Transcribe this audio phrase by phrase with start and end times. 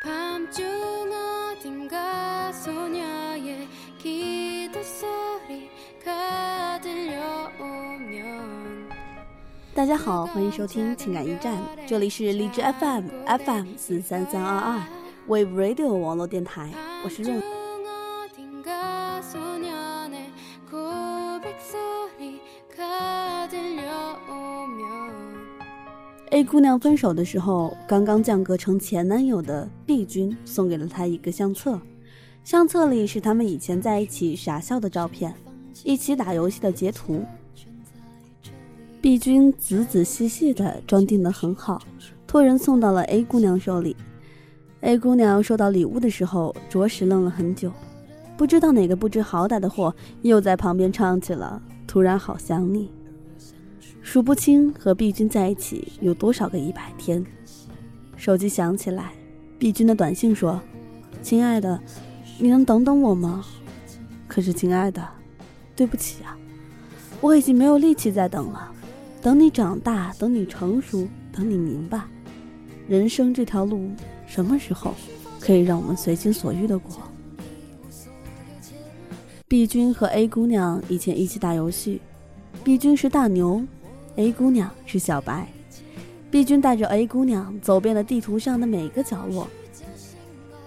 [0.00, 0.06] 大
[9.84, 13.08] 家好，欢迎收听情感驿站，这里是荔枝 FM
[13.44, 14.80] FM 四三三二二
[15.26, 16.70] Wave Radio 网络电台，
[17.04, 17.57] 我是润。
[26.30, 31.80] A 姑娘分手的时候，刚刚降格成前男友的 B 君送给了她一个相册，
[32.44, 35.34] 相册里是他们以前在一起傻笑的照片，
[35.84, 37.24] 一起打游戏的截图。
[39.00, 41.80] B 君仔仔细细的装订的很好，
[42.26, 43.96] 托人送到了 A 姑娘手里。
[44.82, 47.72] A 姑娘收到礼物的时候，着实愣了很久，
[48.36, 52.86] 不知道哪个不知好歹的货又在旁边唱起了《突然好想你》，
[54.02, 57.24] 数不清和碧君在一起有多少个一百天。
[58.16, 59.12] 手机响起来
[59.58, 60.60] 碧君的短信说
[61.22, 61.80] ：“亲爱的，
[62.38, 63.44] 你能等等我吗？”
[64.26, 65.06] 可是，亲爱的，
[65.76, 66.36] 对不起啊，
[67.20, 68.72] 我已经没有力气再等了。
[69.20, 72.02] 等你长大，等你成熟，等你明白，
[72.86, 73.90] 人生这条路
[74.26, 74.94] 什么时候
[75.40, 76.96] 可以让我们随心所欲的过
[79.48, 82.00] 碧君和 A 姑娘以前一起打游戏
[82.62, 83.64] 碧君是大牛
[84.18, 85.46] ，A 姑娘是小白。
[86.28, 89.46] B 君带着 A 姑娘走遍了地图上的每个角落，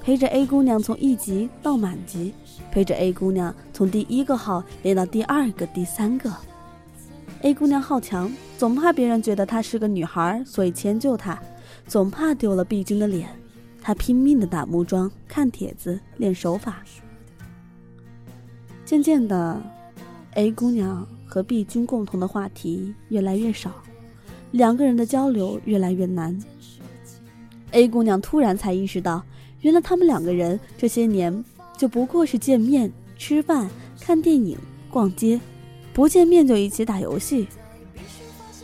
[0.00, 2.32] 陪着 A 姑娘从一级到满级，
[2.70, 6.32] 陪着 A 姑娘从第一个号练到第二个、第三个。
[7.42, 11.38] A 姑娘好强，总怕别人觉得她是个女孩，所以迁就她，
[11.86, 13.28] 总怕丢了 B 君的脸。
[13.82, 16.82] 她拼命的打木桩、看帖子、练手法。
[18.84, 19.60] 渐渐的
[20.34, 23.70] ，A 姑娘和 B 君共同的话题越来越少，
[24.50, 26.36] 两个人的交流越来越难。
[27.70, 29.22] A 姑娘突然才意识到，
[29.60, 31.44] 原来他们两个人这些年
[31.78, 33.70] 就不过是见面、吃饭、
[34.00, 34.58] 看电影、
[34.90, 35.40] 逛街。
[35.92, 37.46] 不见面就一起打游戏。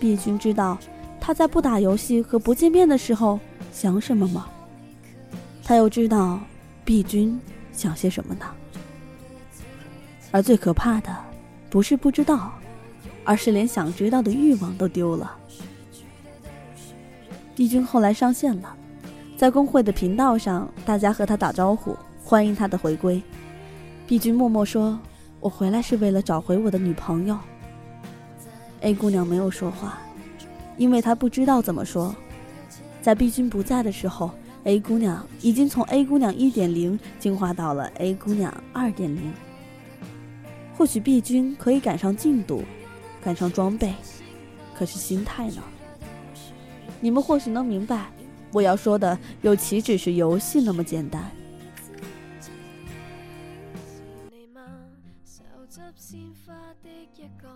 [0.00, 0.76] 毕君知道
[1.20, 3.38] 他在不打游戏和不见面的时候
[3.72, 4.48] 想什么吗？
[5.62, 6.40] 他又知道
[6.84, 7.38] 毕君
[7.72, 8.46] 想些什么呢？
[10.32, 11.16] 而最可怕的，
[11.76, 12.54] 不是不知道，
[13.22, 15.36] 而是连想知道的欲望都丢了。
[17.54, 18.74] 毕君后来上线了，
[19.36, 21.94] 在公会的频道上，大家和他打招呼，
[22.24, 23.22] 欢迎他的回归。
[24.06, 24.98] 毕君默默说。
[25.38, 27.38] 我回来是为了找回我的女朋友。
[28.80, 29.98] A 姑娘没有说话，
[30.78, 32.16] 因为她不知道怎么说。
[33.02, 34.30] 在 B 君不在的时候
[34.64, 39.30] ，A 姑娘已经从 A 姑娘一点零进化到了 A 姑娘二点零。
[40.76, 42.62] 或许 B 君可以赶上进度，
[43.22, 43.94] 赶上装备，
[44.74, 45.62] 可是心态呢？
[47.00, 48.10] 你们或许能明白，
[48.52, 51.30] 我要说的又岂止是游戏那么简单？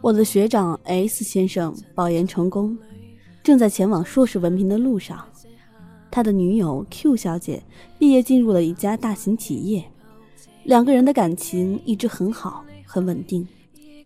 [0.00, 2.76] 我的学长 S 先生保研成功，
[3.42, 5.26] 正在前往硕士文凭的路上。
[6.10, 7.62] 他的女友 Q 小姐
[7.98, 9.84] 毕业进入了一家大型企业，
[10.64, 13.46] 两个人的感情一直很好，很稳定，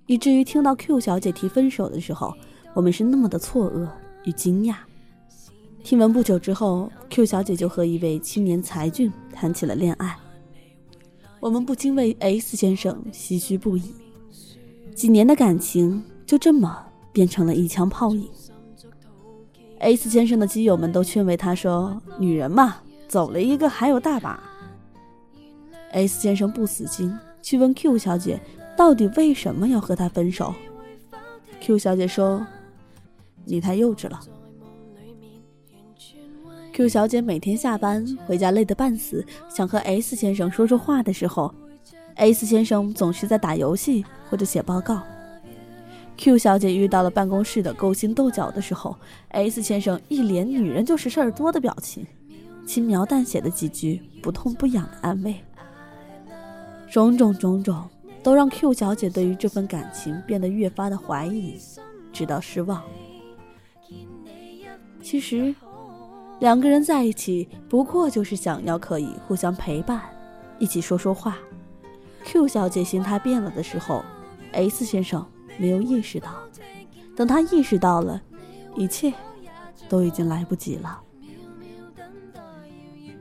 [0.05, 2.34] 以至于听到 Q 小姐提分手的时候，
[2.75, 3.89] 我们是那么的错愕
[4.25, 4.77] 与惊讶。
[5.83, 10.15] 听闻不久之后，Q 小姐就和一位青年才俊谈起了恋爱，
[11.41, 13.94] 我们不禁为 S 先生唏嘘不已。
[14.94, 18.28] 几年的感情就这么变成了一枪泡影。
[19.78, 22.77] S 先生的基友们都劝慰他说：“女人嘛，
[23.09, 24.43] 走了一个还有大把。
[25.93, 28.41] ”S 先生不死心，去问 Q 小姐
[28.77, 30.55] 到底为什么要和他分手。
[31.61, 32.47] Q 小姐说
[33.45, 34.21] ：“你太幼稚了。
[36.73, 41.55] ”Q 小姐每天下班回家累得半死，想和 S 先生说说话的时候。
[42.17, 45.03] S 先生总是在打游戏或者写报告。
[46.17, 48.97] Q 小姐遇到了办公室的勾心斗角的时候
[49.31, 52.06] ，S 先生一脸“女人就是事儿多”的表情，
[52.67, 55.35] 轻描淡写的几句不痛不痒的安慰。
[56.88, 57.88] 种种种种，
[58.25, 61.61] 都让 Q 小姐对于这份感情变得越发的怀疑，
[62.11, 62.82] 直到失望。
[65.03, 65.55] 其实，
[66.41, 70.00] 两个人在一起不过就是想要可以互相陪伴，
[70.59, 71.37] 一起说说话。
[72.25, 74.03] Q 小姐心态变了的时候
[74.53, 75.25] ，S 先生
[75.59, 76.31] 没有意识到。
[77.15, 78.20] 等他意识到了，
[78.75, 79.12] 一切
[79.87, 80.99] 都已经来不及了。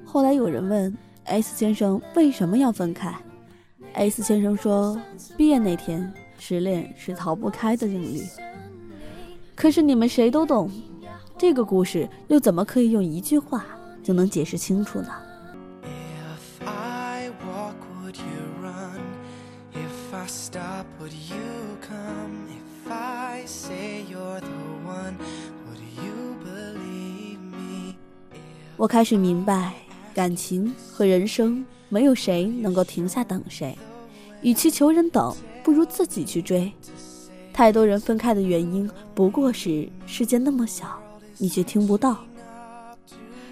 [0.06, 3.14] 后来有人问 S 先生为什么要分开
[3.95, 5.00] A 四先生说，
[5.38, 8.24] 毕业那天，失恋是逃不开的定律。
[9.56, 10.72] 可是你们谁都懂，
[11.38, 13.63] 这个故事又怎么可以用一句话
[14.04, 15.10] 就能解释清楚呢？
[28.75, 29.74] 我开始明白，
[30.16, 31.63] 感情和人生
[31.94, 33.78] 没有谁能够停下等谁，
[34.42, 35.31] 与其求人等，
[35.63, 36.74] 不如自己去追。
[37.54, 41.00] 太多人分开的原因，不过是世界那么小，
[41.38, 42.18] 你却听不到。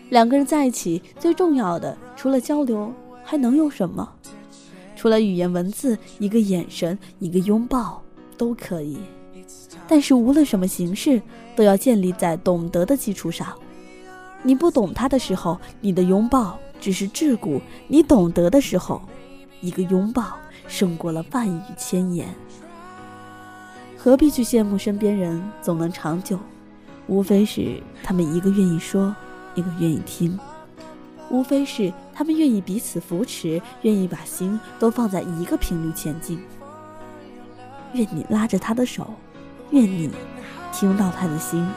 [0.10, 2.92] 两个人在一起，最重要的除了交流，
[3.24, 4.12] 还能有什么？
[4.96, 8.02] 除了语言文字，一个眼神，一个拥抱
[8.40, 8.98] 都可以。
[9.88, 11.22] 但是无论什么形式，
[11.56, 13.56] 都要建立在懂得的基础上。
[14.42, 19.02] 你不懂他的时候，你的拥抱只是桎梏；你懂得的时候，
[19.62, 20.34] 一个拥抱
[20.68, 22.28] 胜过了万语千言。
[23.96, 26.38] 何必去羡慕身边人总能长久？
[27.08, 29.16] 无非是他们一个愿意说，
[29.54, 30.38] 一个愿意听；
[31.30, 36.42] 无非是他们愿意彼此扶持，愿意把心都放在一个频率前进。
[37.94, 39.14] 愿你拉着他的手，
[39.70, 40.10] 愿你
[40.72, 41.68] 听到他的心。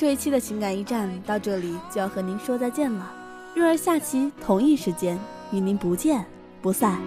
[0.00, 3.12] 这一期的情感驿站到这里就要和您说再见了，
[3.52, 5.18] 若儿下期同一时间
[5.50, 6.24] 与您不见
[6.62, 7.00] 不散。